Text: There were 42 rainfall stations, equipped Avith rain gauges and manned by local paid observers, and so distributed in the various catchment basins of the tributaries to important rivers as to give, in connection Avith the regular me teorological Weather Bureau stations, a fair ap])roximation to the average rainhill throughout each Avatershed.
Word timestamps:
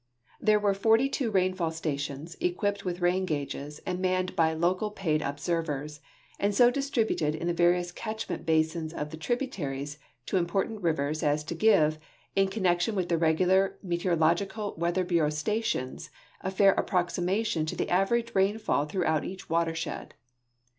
There 0.41 0.59
were 0.59 0.73
42 0.73 1.29
rainfall 1.29 1.69
stations, 1.69 2.35
equipped 2.41 2.83
Avith 2.83 3.01
rain 3.01 3.23
gauges 3.23 3.77
and 3.85 3.99
manned 3.99 4.35
by 4.35 4.51
local 4.53 4.89
paid 4.89 5.21
observers, 5.21 5.99
and 6.39 6.55
so 6.55 6.71
distributed 6.71 7.35
in 7.35 7.45
the 7.45 7.53
various 7.53 7.91
catchment 7.91 8.43
basins 8.43 8.95
of 8.95 9.11
the 9.11 9.17
tributaries 9.17 9.99
to 10.25 10.37
important 10.37 10.81
rivers 10.81 11.21
as 11.21 11.43
to 11.43 11.53
give, 11.53 11.99
in 12.35 12.47
connection 12.47 12.95
Avith 12.95 13.09
the 13.09 13.17
regular 13.19 13.77
me 13.83 13.95
teorological 13.99 14.75
Weather 14.75 15.03
Bureau 15.03 15.29
stations, 15.29 16.09
a 16.41 16.49
fair 16.49 16.73
ap])roximation 16.77 17.67
to 17.67 17.75
the 17.75 17.91
average 17.91 18.33
rainhill 18.33 18.89
throughout 18.89 19.23
each 19.23 19.47
Avatershed. 19.49 20.13